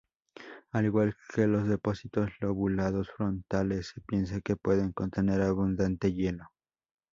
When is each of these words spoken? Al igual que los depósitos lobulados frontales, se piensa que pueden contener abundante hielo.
Al 0.71 0.85
igual 0.85 1.15
que 1.31 1.45
los 1.45 1.67
depósitos 1.67 2.31
lobulados 2.39 3.11
frontales, 3.15 3.91
se 3.93 4.01
piensa 4.01 4.41
que 4.41 4.55
pueden 4.55 4.93
contener 4.93 5.43
abundante 5.43 6.11
hielo. 6.11 6.47